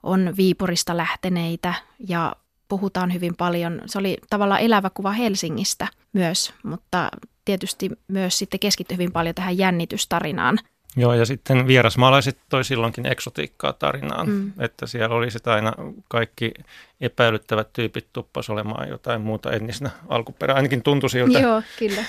on 0.04 0.34
Viipurista 0.38 0.98
lähteneitä 0.98 1.74
ja 2.08 2.36
puhutaan 2.68 3.14
hyvin 3.14 3.36
paljon. 3.36 3.82
Se 3.86 4.00
oli 4.00 4.18
tavallaan 4.30 4.62
elävä 4.62 4.90
kuva 4.90 5.12
Helsingistä 5.12 5.88
myös, 6.14 6.54
mutta 6.64 7.10
tietysti 7.46 7.90
myös 8.08 8.38
sitten 8.38 8.60
keskittyi 8.60 8.98
hyvin 8.98 9.12
paljon 9.12 9.36
tähän 9.36 9.58
jännitystarinaan. 9.58 10.60
Joo, 10.96 11.14
ja 11.14 11.26
sitten 11.26 11.68
vierasmaalaiset 11.68 12.38
toi 12.50 12.64
silloinkin 12.64 13.06
eksotiikkaa 13.06 13.74
tarinaan, 13.74 14.30
mm. 14.30 14.52
että 14.60 14.88
siellä 14.88 15.16
oli 15.16 15.32
sitä 15.32 15.54
aina 15.54 15.74
kaikki 16.08 16.54
epäilyttävät 17.02 17.74
tyypit 17.74 18.08
tuppas 18.14 18.50
olemaan 18.50 18.90
jotain 18.90 19.22
muuta 19.22 19.52
etnisnä 19.52 19.90
alkuperää, 20.10 20.56
ainakin 20.56 20.84
tuntui 20.84 21.10
siltä. 21.10 21.40
Joo, 21.40 21.62
kyllä. 21.80 22.04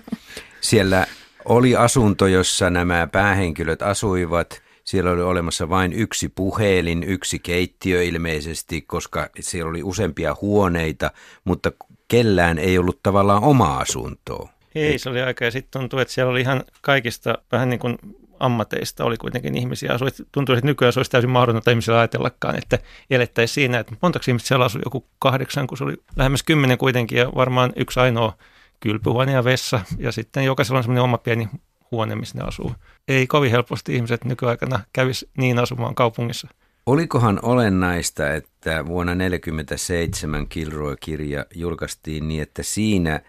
siellä 0.60 1.06
oli 1.44 1.76
asunto, 1.76 2.26
jossa 2.26 2.70
nämä 2.70 3.08
päähenkilöt 3.12 3.82
asuivat. 3.82 4.62
Siellä 4.84 5.10
oli 5.10 5.22
olemassa 5.22 5.68
vain 5.68 5.92
yksi 5.92 6.28
puhelin, 6.28 7.02
yksi 7.02 7.38
keittiö 7.38 8.02
ilmeisesti, 8.02 8.82
koska 8.82 9.28
siellä 9.40 9.70
oli 9.70 9.82
useampia 9.82 10.36
huoneita, 10.40 11.10
mutta 11.44 11.72
kellään 12.08 12.58
ei 12.58 12.78
ollut 12.78 13.02
tavallaan 13.02 13.42
omaa 13.42 13.78
asuntoa. 13.78 14.57
Ei, 14.74 14.98
se 14.98 15.10
oli 15.10 15.22
aika 15.22 15.44
ja 15.44 15.50
sitten 15.50 15.80
tuntui, 15.80 16.02
että 16.02 16.14
siellä 16.14 16.30
oli 16.30 16.40
ihan 16.40 16.64
kaikista 16.80 17.38
vähän 17.52 17.70
niin 17.70 17.80
kuin 17.80 17.98
ammateista 18.40 19.04
oli 19.04 19.16
kuitenkin 19.16 19.58
ihmisiä. 19.58 19.92
Asui, 19.92 20.08
tuntui, 20.32 20.56
että 20.56 20.66
nykyään 20.66 20.92
se 20.92 20.98
olisi 20.98 21.10
täysin 21.10 21.30
mahdotonta 21.30 21.70
ihmisillä 21.70 21.98
ajatellakaan, 21.98 22.58
että 22.58 22.78
elettäisiin 23.10 23.54
siinä, 23.54 23.78
että 23.78 23.96
montaksi 24.02 24.30
ihmistä 24.30 24.48
siellä 24.48 24.64
asui 24.64 24.80
joku 24.84 25.06
kahdeksan, 25.18 25.66
kun 25.66 25.78
se 25.78 25.84
oli 25.84 25.96
lähemmäs 26.16 26.42
kymmenen 26.42 26.78
kuitenkin 26.78 27.18
ja 27.18 27.32
varmaan 27.34 27.72
yksi 27.76 28.00
ainoa 28.00 28.32
kylpyhuone 28.80 29.32
ja 29.32 29.44
vessa 29.44 29.80
ja 29.98 30.12
sitten 30.12 30.44
jokaisella 30.44 30.78
on 30.78 30.82
semmoinen 30.82 31.04
oma 31.04 31.18
pieni 31.18 31.48
huone, 31.90 32.14
missä 32.14 32.38
ne 32.38 32.44
asuu. 32.44 32.72
Ei 33.08 33.26
kovin 33.26 33.50
helposti 33.50 33.94
ihmiset 33.94 34.24
nykyaikana 34.24 34.80
kävisi 34.92 35.30
niin 35.36 35.58
asumaan 35.58 35.94
kaupungissa. 35.94 36.48
Olikohan 36.86 37.38
olennaista, 37.42 38.34
että 38.34 38.86
vuonna 38.86 39.12
1947 39.12 40.48
Kilroy-kirja 40.48 41.46
julkaistiin 41.54 42.28
niin, 42.28 42.42
että 42.42 42.62
siinä– 42.62 43.20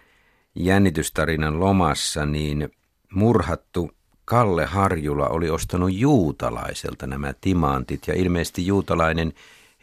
jännitystarinan 0.59 1.59
lomassa, 1.59 2.25
niin 2.25 2.71
murhattu 3.13 3.91
Kalle 4.25 4.65
Harjula 4.65 5.27
oli 5.27 5.49
ostanut 5.49 5.93
juutalaiselta 5.93 7.07
nämä 7.07 7.33
timantit 7.41 8.07
ja 8.07 8.13
ilmeisesti 8.13 8.67
juutalainen 8.67 9.33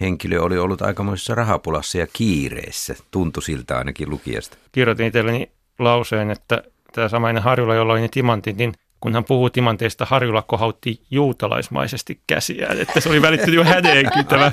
henkilö 0.01 0.43
oli 0.43 0.59
ollut 0.59 0.83
aikamoisessa 0.83 1.35
rahapulassa 1.35 1.99
ja 1.99 2.07
kiireessä, 2.13 2.95
tuntui 3.11 3.43
siltä 3.43 3.79
ainakin 3.79 4.11
lukijasta. 4.11 4.57
Kirjoitin 4.73 5.07
itselleni 5.07 5.51
lauseen, 5.79 6.31
että 6.31 6.63
tämä 6.93 7.09
samainen 7.09 7.43
Harjula, 7.43 7.75
jolla 7.75 7.93
oli 7.93 8.01
ne 8.01 8.09
timantit, 8.09 8.57
niin 8.57 8.73
kun 9.01 9.15
hän 9.15 9.25
puhuu 9.25 9.51
timanteista, 9.51 10.05
Harjula 10.05 10.43
kohautti 10.43 11.01
juutalaismaisesti 11.11 12.21
käsiään, 12.27 12.81
että 12.81 13.01
se 13.01 13.09
oli 13.09 13.23
välittynyt 13.23 13.55
jo 13.61 13.65
häneenkin 13.65 14.27
tämä 14.27 14.53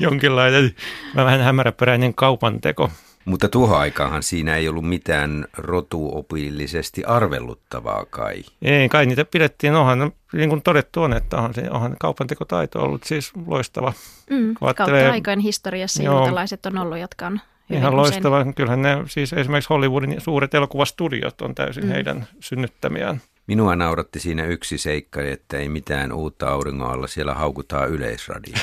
jonkinlainen 0.00 0.74
vähän 1.16 1.40
hämäräperäinen 1.40 2.14
kaupanteko. 2.14 2.90
Mutta 3.30 3.48
tuohon 3.48 3.78
aikaanhan 3.78 4.22
siinä 4.22 4.56
ei 4.56 4.68
ollut 4.68 4.88
mitään 4.88 5.44
rotuopillisesti 5.56 7.04
arvelluttavaa 7.04 8.04
kai. 8.10 8.44
Ei, 8.62 8.88
kai 8.88 9.06
niitä 9.06 9.24
pidettiin, 9.24 9.74
onhan, 9.74 10.12
niin 10.32 10.48
kuin 10.48 10.62
todettu 10.62 11.02
on, 11.02 11.12
että 11.12 11.36
onhan, 11.36 11.54
onhan 11.70 11.96
kaupantekotaito 11.98 12.82
ollut 12.82 13.04
siis 13.04 13.32
loistava. 13.46 13.92
Mm, 14.30 14.54
kautta 14.60 15.10
aikojen 15.12 15.38
historiassa 15.40 16.02
joo, 16.02 16.18
juutalaiset 16.18 16.66
on 16.66 16.78
ollut, 16.78 16.98
jotka 16.98 17.26
on 17.26 17.40
Ihan 17.70 17.96
loistava. 17.96 18.52
Kyllähän 18.56 18.82
ne, 18.82 18.96
siis 19.06 19.32
esimerkiksi 19.32 19.68
Hollywoodin 19.70 20.20
suuret 20.20 20.54
elokuvastudiot 20.54 21.40
on 21.40 21.54
täysin 21.54 21.84
mm. 21.84 21.90
heidän 21.90 22.26
synnyttämiään. 22.40 23.20
Minua 23.50 23.76
nauratti 23.76 24.20
siinä 24.20 24.44
yksi 24.44 24.78
seikka, 24.78 25.22
että 25.22 25.58
ei 25.58 25.68
mitään 25.68 26.12
uutta 26.12 26.48
auringon 26.48 26.90
alla, 26.90 27.06
siellä 27.06 27.34
haukutaan 27.34 27.88
yleisradioa. 27.88 28.58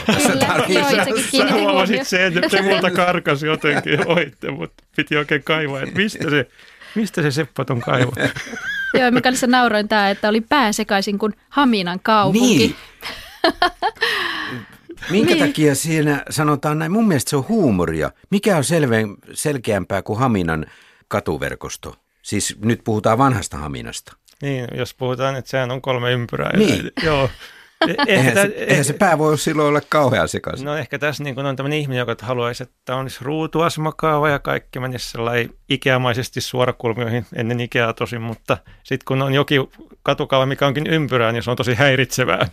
Sä 1.38 1.54
huomasit 1.54 2.08
sen, 2.08 2.38
että 2.38 2.50
se 2.50 2.62
multa 2.62 2.92
karkasi 2.92 3.46
jotenkin 3.46 4.08
oitte, 4.08 4.52
mutta 4.52 4.84
piti 4.96 5.18
oikein 5.18 5.44
kaivaa, 5.44 5.82
että 5.82 5.96
mistä 5.96 6.30
se, 6.30 6.48
mistä 6.96 7.22
se 7.22 7.32
Seppaton 7.32 7.82
kaivo. 7.82 8.12
Joo, 9.00 9.12
mikä 9.12 9.30
oli 9.30 9.38
se 9.38 9.48
nauroin 9.48 9.88
tämä, 9.88 10.10
että 10.10 10.30
oli 10.30 10.42
pää 10.42 10.72
sekaisin 10.72 11.20
kuin 11.20 11.34
Haminan 11.50 12.00
kaupunki. 12.04 12.58
Niin. 12.58 12.76
Minkä 15.12 15.34
niin. 15.34 15.48
takia 15.48 15.76
siinä 15.76 16.24
sanotaan 16.30 16.80
näin? 16.80 16.92
Mun 16.92 17.08
mielestä 17.08 17.30
se 17.30 17.38
on 17.38 17.48
huumoria. 17.48 18.12
Mikä 18.30 18.58
on 18.58 18.64
selve, 18.64 19.04
selkeämpää 19.34 20.02
kuin 20.02 20.20
Haminan 20.20 20.66
katuverkosto? 21.08 21.96
Siis 22.22 22.58
nyt 22.64 22.82
puhutaan 22.84 23.18
vanhasta 23.18 23.58
Haminasta. 23.58 24.18
Niin, 24.42 24.68
jos 24.74 24.94
puhutaan, 24.94 25.36
että 25.36 25.52
sehän 25.52 25.72
on 25.72 25.82
kolme 25.82 26.12
ympyrää. 26.12 26.58
Niin. 26.58 26.92
Joo. 27.06 27.30
E- 27.88 27.96
eihän, 28.08 28.34
se, 28.34 28.42
eihän 28.42 28.86
se 28.86 28.94
pää 28.94 29.18
voi 29.18 29.38
silloin 29.38 29.68
olla 29.68 29.82
kauhean 29.90 30.28
sekaisin. 30.28 30.66
No 30.66 30.76
ehkä 30.76 31.00
tässä 31.00 31.24
niin 31.24 31.40
on 31.40 31.56
tämmöinen 31.56 31.80
ihminen, 31.80 32.00
joka 32.00 32.16
haluaisi, 32.22 32.64
että 32.64 32.96
olisi 32.96 33.18
ruutuasmakaava 33.22 34.30
ja 34.30 34.40
kaikki 34.40 34.80
menisi 34.80 35.12
sellainen 35.12 35.50
ikeamaisesti 35.70 36.42
suorakulmioihin 36.42 37.26
ennen 37.36 37.60
Ikeaa 37.60 37.94
tosin, 37.94 38.22
mutta 38.22 38.58
sitten 38.84 39.06
kun 39.06 39.22
on 39.22 39.34
jokin 39.34 39.62
katukaava, 40.04 40.46
mikä 40.46 40.68
onkin 40.68 40.88
ympyrää, 40.88 41.32
niin 41.32 41.44
se 41.44 41.52
on 41.52 41.58
tosi 41.58 41.74
häiritsevää, 41.74 42.48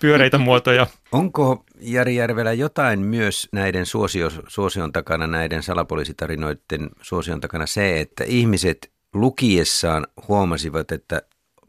pyöreitä 0.00 0.38
muotoja. 0.48 0.86
Onko 1.12 1.64
Jari 1.80 2.16
Järvelä 2.16 2.52
jotain 2.52 3.00
myös 3.00 3.48
näiden 3.52 3.86
suosio, 3.86 4.30
suosion 4.48 4.92
takana, 4.92 5.26
näiden 5.26 5.62
salapoliisitarinoiden 5.62 6.90
suosion 7.02 7.40
takana 7.40 7.66
se, 7.66 8.00
että 8.00 8.24
ihmiset 8.24 8.92
lukiessaan 9.14 10.06
huomasivat, 10.28 10.92
että 10.92 11.22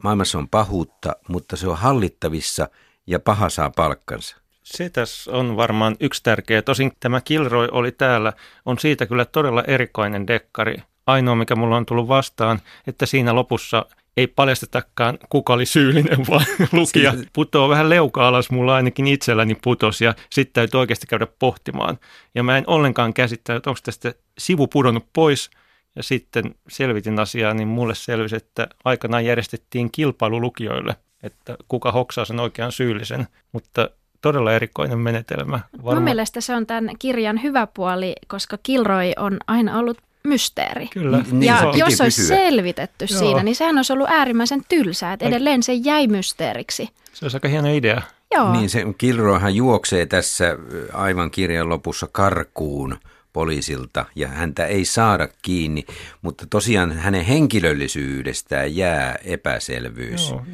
maailmassa 0.03 0.37
on 0.37 0.49
pahuutta, 0.49 1.15
mutta 1.27 1.55
se 1.55 1.67
on 1.67 1.77
hallittavissa 1.77 2.69
ja 3.07 3.19
paha 3.19 3.49
saa 3.49 3.69
palkkansa. 3.69 4.37
Se 4.63 4.89
tässä 4.89 5.31
on 5.31 5.57
varmaan 5.57 5.95
yksi 5.99 6.23
tärkeä. 6.23 6.61
Tosin 6.61 6.91
tämä 6.99 7.21
Kilroy 7.21 7.67
oli 7.71 7.91
täällä, 7.91 8.33
on 8.65 8.79
siitä 8.79 9.05
kyllä 9.05 9.25
todella 9.25 9.63
erikoinen 9.67 10.27
dekkari. 10.27 10.77
Ainoa, 11.07 11.35
mikä 11.35 11.55
mulla 11.55 11.77
on 11.77 11.85
tullut 11.85 12.07
vastaan, 12.07 12.59
että 12.87 13.05
siinä 13.05 13.35
lopussa 13.35 13.85
ei 14.17 14.27
paljastetakaan, 14.27 15.17
kuka 15.29 15.53
oli 15.53 15.65
syyllinen, 15.65 16.19
vaan 16.29 16.45
lukija 16.71 17.13
putoo 17.33 17.69
vähän 17.69 17.89
leuka 17.89 18.27
alas, 18.27 18.51
mulla 18.51 18.75
ainakin 18.75 19.07
itselläni 19.07 19.55
putos, 19.63 20.01
ja 20.01 20.13
sitten 20.29 20.53
täytyy 20.53 20.79
oikeasti 20.79 21.07
käydä 21.07 21.27
pohtimaan. 21.39 21.99
Ja 22.35 22.43
mä 22.43 22.57
en 22.57 22.63
ollenkaan 22.67 23.13
käsittänyt, 23.13 23.57
että 23.57 23.69
onko 23.69 23.79
tästä 23.83 24.13
sivu 24.37 24.67
pudonnut 24.67 25.05
pois– 25.13 25.49
ja 25.95 26.03
sitten 26.03 26.55
selvitin 26.69 27.19
asiaa, 27.19 27.53
niin 27.53 27.67
mulle 27.67 27.95
selvisi, 27.95 28.35
että 28.35 28.67
aikanaan 28.85 29.25
järjestettiin 29.25 29.91
kilpailu 29.91 30.41
lukijoille, 30.41 30.95
että 31.23 31.57
kuka 31.67 31.91
hoksaa 31.91 32.25
sen 32.25 32.39
oikean 32.39 32.71
syyllisen, 32.71 33.27
mutta 33.51 33.89
todella 34.21 34.53
erikoinen 34.53 34.99
menetelmä. 34.99 35.59
Varma... 35.77 35.93
Mun 35.93 36.03
mielestä 36.03 36.41
se 36.41 36.55
on 36.55 36.65
tämän 36.65 36.89
kirjan 36.99 37.43
hyvä 37.43 37.67
puoli, 37.67 38.15
koska 38.27 38.57
Kilroy 38.63 39.11
on 39.17 39.37
aina 39.47 39.79
ollut 39.79 39.97
mysteeri. 40.23 40.87
Kyllä. 40.87 41.23
Niin, 41.31 41.43
ja 41.43 41.73
jos 41.75 42.01
olisi 42.01 42.21
kysyä. 42.21 42.37
selvitetty 42.37 43.05
Joo. 43.09 43.19
siinä, 43.19 43.43
niin 43.43 43.55
sehän 43.55 43.77
olisi 43.77 43.93
ollut 43.93 44.09
äärimmäisen 44.09 44.61
tylsää, 44.69 45.13
että 45.13 45.25
edelleen 45.25 45.63
se 45.63 45.73
jäi 45.73 46.07
mysteeriksi. 46.07 46.89
Se 47.13 47.25
olisi 47.25 47.37
aika 47.37 47.47
hieno 47.47 47.73
idea. 47.73 48.01
Joo. 48.35 48.51
Niin 48.51 48.69
se 48.69 48.85
Kilroyhan 48.97 49.55
juoksee 49.55 50.05
tässä 50.05 50.57
aivan 50.93 51.31
kirjan 51.31 51.69
lopussa 51.69 52.07
karkuun 52.11 52.97
poliisilta 53.33 54.05
ja 54.15 54.27
häntä 54.27 54.65
ei 54.65 54.85
saada 54.85 55.29
kiinni, 55.41 55.85
mutta 56.21 56.45
tosiaan 56.49 56.91
hänen 56.91 57.25
henkilöllisyydestään 57.25 58.75
jää 58.75 59.15
epäselvyys. 59.25 60.29
Joo. 60.29 60.45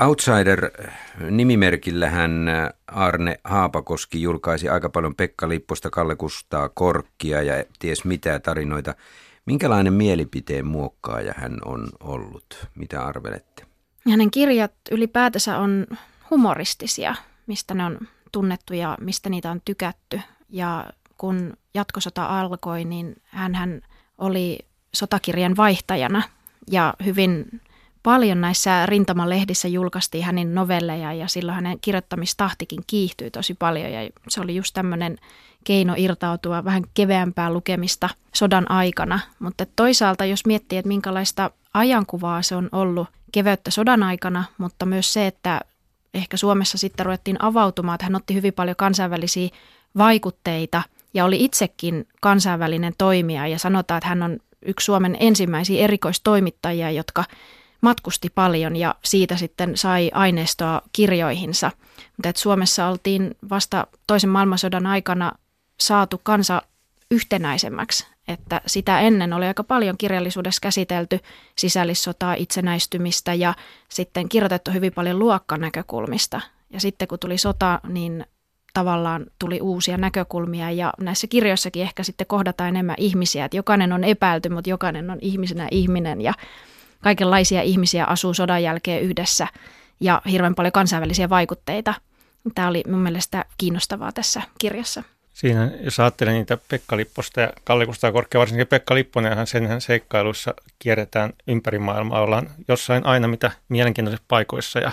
Outsider-nimimerkillähän 0.00 2.46
Arne 2.86 3.40
Haapakoski 3.44 4.22
julkaisi 4.22 4.68
aika 4.68 4.88
paljon 4.88 5.14
Pekka 5.14 5.48
Lipposta, 5.48 5.90
Kalle 5.90 6.16
Kustaa, 6.16 6.68
Korkkia 6.68 7.42
ja 7.42 7.64
ties 7.78 8.04
mitä 8.04 8.38
tarinoita. 8.38 8.94
Minkälainen 9.46 9.92
mielipiteen 9.92 10.66
muokkaaja 10.66 11.34
hän 11.36 11.58
on 11.64 11.88
ollut? 12.00 12.68
Mitä 12.74 13.04
arvelette? 13.04 13.66
Hänen 14.10 14.30
kirjat 14.30 14.72
ylipäätänsä 14.90 15.58
on 15.58 15.86
humoristisia, 16.30 17.14
mistä 17.46 17.74
ne 17.74 17.84
on 17.84 17.98
tunnettu 18.32 18.74
ja 18.74 18.98
mistä 19.00 19.30
niitä 19.30 19.50
on 19.50 19.60
tykätty. 19.64 20.20
Ja 20.48 20.90
kun 21.18 21.56
jatkosota 21.76 22.40
alkoi, 22.40 22.84
niin 22.84 23.16
hän 23.26 23.80
oli 24.18 24.58
sotakirjan 24.94 25.56
vaihtajana 25.56 26.22
ja 26.70 26.94
hyvin 27.04 27.60
paljon 28.02 28.40
näissä 28.40 28.86
rintamalehdissä 28.86 29.68
julkaistiin 29.68 30.24
hänen 30.24 30.54
novelleja 30.54 31.12
ja 31.12 31.28
silloin 31.28 31.54
hänen 31.54 31.78
kirjoittamistahtikin 31.80 32.80
kiihtyi 32.86 33.30
tosi 33.30 33.54
paljon 33.54 33.92
ja 33.92 34.10
se 34.28 34.40
oli 34.40 34.56
just 34.56 34.74
tämmöinen 34.74 35.18
keino 35.64 35.94
irtautua 35.96 36.64
vähän 36.64 36.82
keveämpää 36.94 37.52
lukemista 37.52 38.08
sodan 38.34 38.70
aikana. 38.70 39.20
Mutta 39.38 39.66
toisaalta 39.76 40.24
jos 40.24 40.46
miettii, 40.46 40.78
että 40.78 40.88
minkälaista 40.88 41.50
ajankuvaa 41.74 42.42
se 42.42 42.56
on 42.56 42.68
ollut 42.72 43.08
keveyttä 43.32 43.70
sodan 43.70 44.02
aikana, 44.02 44.44
mutta 44.58 44.86
myös 44.86 45.12
se, 45.12 45.26
että 45.26 45.60
ehkä 46.14 46.36
Suomessa 46.36 46.78
sitten 46.78 47.06
ruvettiin 47.06 47.42
avautumaan, 47.42 47.94
että 47.94 48.04
hän 48.06 48.16
otti 48.16 48.34
hyvin 48.34 48.52
paljon 48.52 48.76
kansainvälisiä 48.76 49.48
vaikutteita– 49.96 50.82
ja 51.16 51.24
oli 51.24 51.44
itsekin 51.44 52.08
kansainvälinen 52.20 52.92
toimija 52.98 53.46
ja 53.46 53.58
sanotaan, 53.58 53.98
että 53.98 54.08
hän 54.08 54.22
on 54.22 54.38
yksi 54.62 54.84
Suomen 54.84 55.16
ensimmäisiä 55.20 55.84
erikoistoimittajia, 55.84 56.90
jotka 56.90 57.24
matkusti 57.80 58.30
paljon 58.34 58.76
ja 58.76 58.94
siitä 59.04 59.36
sitten 59.36 59.76
sai 59.76 60.10
aineistoa 60.14 60.82
kirjoihinsa. 60.92 61.70
Mutta 62.16 62.28
että 62.28 62.42
Suomessa 62.42 62.88
oltiin 62.88 63.36
vasta 63.50 63.86
toisen 64.06 64.30
maailmansodan 64.30 64.86
aikana 64.86 65.32
saatu 65.80 66.20
kansa 66.22 66.62
yhtenäisemmäksi, 67.10 68.06
että 68.28 68.60
sitä 68.66 69.00
ennen 69.00 69.32
oli 69.32 69.46
aika 69.46 69.64
paljon 69.64 69.98
kirjallisuudessa 69.98 70.60
käsitelty 70.60 71.20
sisällissotaa, 71.58 72.34
itsenäistymistä 72.34 73.34
ja 73.34 73.54
sitten 73.88 74.28
kirjoitettu 74.28 74.70
hyvin 74.70 74.92
paljon 74.92 75.18
luokkanäkökulmista. 75.18 76.40
Ja 76.70 76.80
sitten 76.80 77.08
kun 77.08 77.18
tuli 77.18 77.38
sota, 77.38 77.80
niin 77.88 78.26
tavallaan 78.76 79.26
tuli 79.38 79.60
uusia 79.60 79.96
näkökulmia 79.96 80.70
ja 80.70 80.92
näissä 81.00 81.26
kirjoissakin 81.26 81.82
ehkä 81.82 82.02
sitten 82.02 82.26
kohdataan 82.26 82.68
enemmän 82.68 82.96
ihmisiä, 82.98 83.44
että 83.44 83.56
jokainen 83.56 83.92
on 83.92 84.04
epäilty, 84.04 84.48
mutta 84.48 84.70
jokainen 84.70 85.10
on 85.10 85.18
ihmisenä 85.20 85.68
ihminen 85.70 86.20
ja 86.20 86.32
kaikenlaisia 87.02 87.62
ihmisiä 87.62 88.04
asuu 88.04 88.34
sodan 88.34 88.62
jälkeen 88.62 89.02
yhdessä 89.02 89.46
ja 90.00 90.22
hirveän 90.30 90.54
paljon 90.54 90.72
kansainvälisiä 90.72 91.28
vaikutteita. 91.28 91.94
Tämä 92.54 92.68
oli 92.68 92.82
mun 92.88 93.00
mielestä 93.00 93.44
kiinnostavaa 93.58 94.12
tässä 94.12 94.42
kirjassa. 94.58 95.02
Siinä, 95.32 95.70
jos 95.80 96.00
ajattelee 96.00 96.34
niitä 96.34 96.58
Pekka 96.68 96.96
Lipposta 96.96 97.40
ja 97.40 97.52
Kalle 97.64 97.86
Kustaa 97.86 98.12
Korkea, 98.12 98.38
varsinkin 98.38 98.66
Pekka 98.66 98.94
Lipponenhan 98.94 99.46
sen 99.46 99.80
seikkailuissa 99.80 100.54
kierretään 100.78 101.32
ympäri 101.46 101.78
maailmaa, 101.78 102.20
ollaan 102.20 102.50
jossain 102.68 103.06
aina 103.06 103.28
mitä 103.28 103.50
mielenkiintoisissa 103.68 104.24
paikoissa 104.28 104.78
ja 104.78 104.92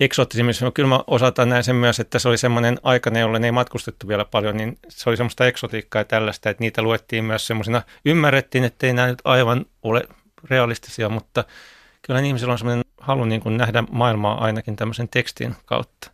eksoottisimmissa. 0.00 0.70
Kyllä 0.70 0.88
mä 0.88 1.00
osataan 1.06 1.48
näin 1.48 1.64
sen 1.64 1.76
myös, 1.76 2.00
että 2.00 2.18
se 2.18 2.28
oli 2.28 2.38
semmoinen 2.38 2.78
aikana, 2.82 3.18
jolloin 3.18 3.44
ei 3.44 3.52
matkustettu 3.52 4.08
vielä 4.08 4.24
paljon, 4.24 4.56
niin 4.56 4.78
se 4.88 5.10
oli 5.10 5.16
semmoista 5.16 5.46
eksotiikkaa 5.46 6.00
ja 6.00 6.04
tällaista, 6.04 6.50
että 6.50 6.64
niitä 6.64 6.82
luettiin 6.82 7.24
myös 7.24 7.46
semmoisena, 7.46 7.82
ymmärrettiin, 8.04 8.64
että 8.64 8.86
ei 8.86 8.92
nämä 8.92 9.08
nyt 9.08 9.22
aivan 9.24 9.66
ole 9.82 10.02
realistisia, 10.50 11.08
mutta 11.08 11.44
kyllä 12.02 12.20
ihmisillä 12.20 12.52
on 12.52 12.58
semmoinen 12.58 12.84
halu 13.00 13.24
niin 13.24 13.40
kuin 13.40 13.56
nähdä 13.56 13.84
maailmaa 13.90 14.44
ainakin 14.44 14.76
tämmöisen 14.76 15.08
tekstin 15.08 15.54
kautta. 15.64 16.10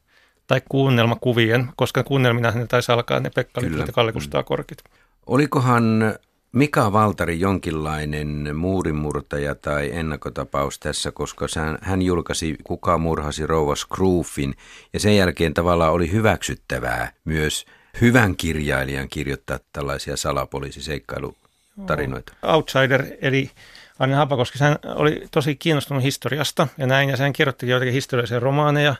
Tai 0.46 0.62
kuunnelmakuvien, 0.68 1.68
koska 1.76 2.02
kuunnelmina 2.02 2.50
ne 2.50 2.66
taisi 2.66 2.92
alkaa 2.92 3.20
ne 3.20 3.30
Pekka 3.30 3.60
ja 3.60 3.92
Kalle 3.92 4.12
Kustaa 4.12 4.42
Korkit. 4.42 4.82
Olikohan 5.26 6.14
Mika 6.52 6.92
Valtari 6.92 7.40
jonkinlainen 7.40 8.56
muurimurtaja 8.56 9.54
tai 9.54 9.90
ennakkotapaus 9.92 10.78
tässä, 10.78 11.12
koska 11.12 11.46
hän 11.80 12.02
julkaisi 12.02 12.56
Kuka 12.64 12.98
murhasi 12.98 13.46
rouva 13.46 13.76
Scroofin 13.76 14.54
ja 14.92 15.00
sen 15.00 15.16
jälkeen 15.16 15.54
tavallaan 15.54 15.92
oli 15.92 16.12
hyväksyttävää 16.12 17.12
myös 17.24 17.66
hyvän 18.00 18.36
kirjailijan 18.36 19.08
kirjoittaa 19.08 19.58
tällaisia 19.72 20.16
salapoliisiseikkailutarinoita. 20.16 22.32
Outsider 22.42 23.06
eli 23.22 23.50
Anne 23.98 24.16
Hapakoski, 24.16 24.58
hän 24.58 24.78
oli 24.84 25.22
tosi 25.30 25.56
kiinnostunut 25.56 26.02
historiasta 26.02 26.68
ja 26.78 26.86
näin, 26.86 27.08
ja 27.08 27.16
hän 27.16 27.32
kirjoitti 27.32 27.68
joitakin 27.68 27.94
historiallisia 27.94 28.40
romaaneja, 28.40 28.94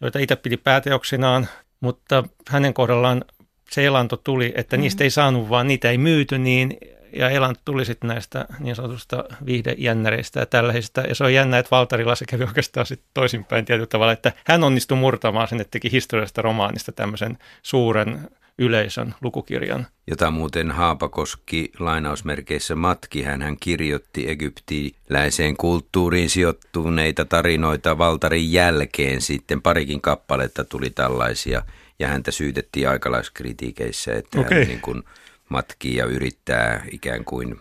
joita 0.00 0.18
itse 0.18 0.36
piti 0.36 0.56
pääteoksinaan, 0.56 1.48
mutta 1.80 2.24
hänen 2.48 2.74
kohdallaan 2.74 3.24
se 3.70 3.84
elanto 3.84 4.16
tuli, 4.16 4.52
että 4.56 4.76
mm. 4.76 4.80
niistä 4.80 5.04
ei 5.04 5.10
saanut, 5.10 5.48
vaan 5.48 5.66
niitä 5.66 5.90
ei 5.90 5.98
myyty, 5.98 6.38
niin 6.38 6.78
ja 7.12 7.30
elanto 7.30 7.60
tuli 7.64 7.84
sitten 7.84 8.08
näistä 8.08 8.46
niin 8.60 8.76
sanotusta 8.76 9.24
viihdejännäreistä 9.46 10.40
ja 10.40 10.46
tällaisista. 10.46 11.00
Ja 11.00 11.14
se 11.14 11.24
on 11.24 11.34
jännä, 11.34 11.58
että 11.58 11.70
Valtarilla 11.70 12.14
se 12.14 12.24
kävi 12.24 12.44
oikeastaan 12.44 12.86
sitten 12.86 13.10
toisinpäin 13.14 13.64
tietyllä 13.64 13.86
tavalla, 13.86 14.12
että 14.12 14.32
hän 14.46 14.64
onnistui 14.64 14.98
murtamaan 14.98 15.48
sen, 15.48 15.60
että 15.60 15.70
teki 15.70 15.92
historiallisesta 15.92 16.42
romaanista 16.42 16.92
tämmöisen 16.92 17.38
suuren 17.62 18.28
yleisön 18.58 19.14
lukukirjan. 19.20 19.86
Jota 20.06 20.30
muuten 20.30 20.70
Haapakoski 20.70 21.72
lainausmerkeissä 21.78 22.74
matki, 22.74 23.22
hän, 23.22 23.42
hän 23.42 23.56
kirjoitti 23.60 24.30
egyptiläiseen 24.30 25.56
kulttuuriin 25.56 26.30
sijoittuneita 26.30 27.24
tarinoita 27.24 27.98
Valtarin 27.98 28.52
jälkeen 28.52 29.20
sitten 29.20 29.62
parikin 29.62 30.00
kappaletta 30.00 30.64
tuli 30.64 30.90
tällaisia 30.90 31.62
ja 31.98 32.08
häntä 32.08 32.30
syytettiin 32.30 32.88
aikalaiskritiikeissä, 32.88 34.14
että 34.14 34.40
okay. 34.40 34.58
hän 34.58 34.68
niin 34.68 34.80
kuin 34.80 35.02
matkii 35.48 35.96
ja 35.96 36.04
yrittää 36.04 36.84
ikään 36.92 37.24
kuin 37.24 37.60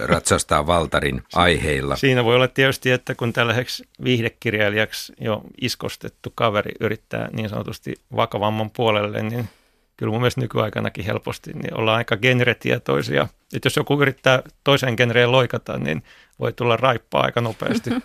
ratsastaa 0.00 0.66
Valtarin 0.66 1.22
aiheilla. 1.34 1.96
Siinä 1.96 2.24
voi 2.24 2.34
olla 2.34 2.48
tietysti, 2.48 2.90
että 2.90 3.14
kun 3.14 3.32
tällaiseksi 3.32 3.84
viihdekirjailijaksi 4.04 5.12
jo 5.20 5.42
iskostettu 5.60 6.32
kaveri 6.34 6.72
yrittää 6.80 7.28
niin 7.32 7.48
sanotusti 7.48 7.94
vakavamman 8.16 8.70
puolelle, 8.70 9.22
niin 9.22 9.48
kyllä 9.96 10.10
mun 10.10 10.20
mielestä 10.20 10.40
nykyaikanakin 10.40 11.04
helposti 11.04 11.52
niin 11.52 11.78
ollaan 11.78 11.96
aika 11.96 12.16
genretietoisia. 12.16 13.28
Että 13.54 13.66
jos 13.66 13.76
joku 13.76 14.02
yrittää 14.02 14.42
toiseen 14.64 14.94
genreen 14.96 15.32
loikata, 15.32 15.78
niin 15.78 16.02
voi 16.40 16.52
tulla 16.52 16.76
raippaa 16.76 17.22
aika 17.22 17.40
nopeasti. 17.40 17.90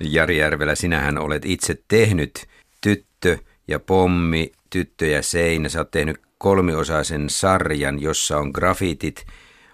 Jari 0.00 0.38
Järvelä, 0.38 0.74
sinähän 0.74 1.18
olet 1.18 1.44
itse 1.44 1.82
tehnyt 1.88 2.46
tyttö 2.80 3.38
ja 3.68 3.80
pommi, 3.80 4.52
tyttö 4.70 5.06
ja 5.06 5.22
seinä. 5.22 5.68
Sä 5.68 5.78
oot 5.78 5.90
tehnyt 5.90 6.20
kolmiosaisen 6.38 7.30
sarjan, 7.30 8.02
jossa 8.02 8.38
on 8.38 8.50
grafitit 8.54 9.26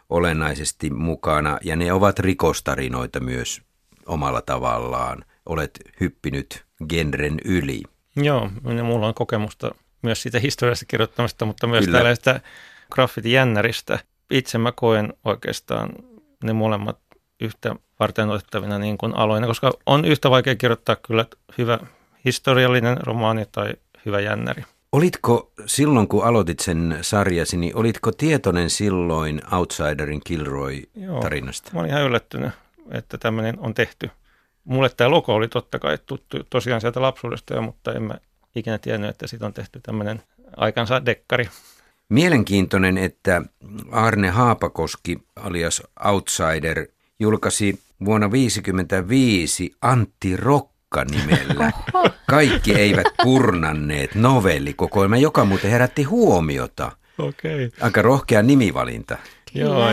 olennaisesti 0.08 0.90
mukana 0.90 1.58
ja 1.64 1.76
ne 1.76 1.92
ovat 1.92 2.18
rikostarinoita 2.18 3.20
myös 3.20 3.62
omalla 4.06 4.42
tavallaan. 4.42 5.24
Olet 5.46 5.80
hyppinyt 6.00 6.64
genren 6.88 7.38
yli. 7.44 7.82
Joo, 8.16 8.50
mulla 8.82 9.08
on 9.08 9.14
kokemusta 9.14 9.74
myös 10.02 10.22
siitä 10.22 10.38
historiasta 10.38 10.84
kirjoittamista, 10.86 11.44
mutta 11.44 11.66
myös 11.66 11.84
Kyllä. 11.84 11.98
tällaista 11.98 12.40
graffiti-jännäristä. 12.92 13.98
Itse 14.30 14.58
mä 14.58 14.72
koen 14.72 15.14
oikeastaan 15.24 15.90
ne 16.44 16.52
molemmat 16.52 16.98
yhtä 17.40 17.76
varten 18.00 18.30
otettavina 18.30 18.78
niin 18.78 18.98
kuin 18.98 19.16
aloina, 19.16 19.46
koska 19.46 19.72
on 19.86 20.04
yhtä 20.04 20.30
vaikea 20.30 20.56
kirjoittaa 20.56 20.96
kyllä 20.96 21.26
hyvä 21.58 21.78
historiallinen 22.24 22.96
romaani 22.96 23.44
tai 23.52 23.74
hyvä 24.06 24.20
jännäri. 24.20 24.64
Olitko 24.92 25.52
silloin, 25.66 26.08
kun 26.08 26.24
aloitit 26.24 26.60
sen 26.60 26.98
sarjasi, 27.00 27.56
niin 27.56 27.76
olitko 27.76 28.12
tietoinen 28.12 28.70
silloin 28.70 29.40
Outsiderin 29.52 30.20
Kilroy-tarinasta? 30.24 31.68
Joo, 31.68 31.74
mä 31.74 31.80
olin 31.80 31.90
ihan 31.90 32.02
yllättynyt, 32.02 32.52
että 32.90 33.18
tämmöinen 33.18 33.58
on 33.58 33.74
tehty. 33.74 34.10
Mulle 34.64 34.90
tämä 34.96 35.10
logo 35.10 35.34
oli 35.34 35.48
totta 35.48 35.78
kai 35.78 35.98
tuttu 36.06 36.44
tosiaan 36.50 36.80
sieltä 36.80 37.02
lapsuudesta, 37.02 37.60
mutta 37.60 37.92
en 37.92 38.02
mä 38.02 38.14
ikinä 38.54 38.78
tiennyt, 38.78 39.10
että 39.10 39.26
siitä 39.26 39.46
on 39.46 39.52
tehty 39.52 39.80
tämmöinen 39.82 40.22
aikansa 40.56 41.06
dekkari. 41.06 41.48
Mielenkiintoinen, 42.08 42.98
että 42.98 43.42
Arne 43.90 44.28
Haapakoski 44.30 45.22
alias 45.36 45.82
Outsider 46.04 46.86
julkaisi 47.18 47.80
vuonna 48.04 48.26
1955 48.28 49.70
Antti 49.82 50.36
Rokka 50.36 50.71
nimellä. 51.04 51.72
Kaikki 52.26 52.74
eivät 52.74 53.06
purnanneet 53.22 54.14
novellikokoelma, 54.14 55.16
joka 55.16 55.44
muuten 55.44 55.70
herätti 55.70 56.02
huomiota. 56.02 56.92
Okei. 57.18 57.66
Okay. 57.66 57.70
Aika 57.80 58.02
rohkea 58.02 58.42
nimivalinta. 58.42 59.18
Joo, 59.54 59.86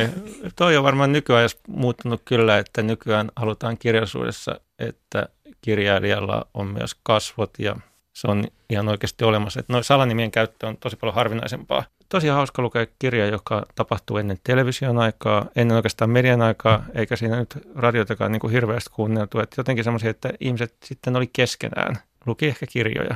toi 0.55 0.77
on 0.77 0.83
varmaan 0.83 1.11
nykyään 1.11 1.49
muuttunut 1.67 2.21
kyllä, 2.25 2.57
että 2.57 2.81
nykyään 2.81 3.31
halutaan 3.35 3.77
kirjallisuudessa, 3.77 4.59
että 4.79 5.29
kirjailijalla 5.61 6.47
on 6.53 6.67
myös 6.67 6.95
kasvot 7.03 7.59
ja 7.59 7.75
se 8.19 8.27
on 8.27 8.43
ihan 8.69 8.87
oikeasti 8.89 9.23
olemassa. 9.23 9.59
Että 9.59 9.73
noin 9.73 9.83
salanimien 9.83 10.31
käyttö 10.31 10.67
on 10.67 10.77
tosi 10.77 10.95
paljon 10.95 11.15
harvinaisempaa. 11.15 11.83
Tosi 12.09 12.27
hauska 12.27 12.61
lukea 12.61 12.85
kirja, 12.99 13.25
joka 13.25 13.65
tapahtuu 13.75 14.17
ennen 14.17 14.37
television 14.43 14.97
aikaa, 14.97 15.45
ennen 15.55 15.77
oikeastaan 15.77 16.09
median 16.09 16.41
aikaa, 16.41 16.85
eikä 16.95 17.15
siinä 17.15 17.39
nyt 17.39 17.57
radiotakaan 17.75 18.31
niin 18.31 18.39
kuin 18.39 18.53
hirveästi 18.53 18.89
kuunneltu. 18.93 19.39
Että 19.39 19.59
jotenkin 19.59 19.83
semmoisia, 19.83 20.09
että 20.09 20.33
ihmiset 20.39 20.75
sitten 20.85 21.15
oli 21.15 21.29
keskenään. 21.33 21.97
Luki 22.25 22.47
ehkä 22.47 22.65
kirjoja. 22.69 23.15